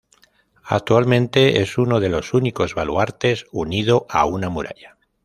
[0.63, 4.97] Actualmente es uno de los únicos baluartes unido a una muralla.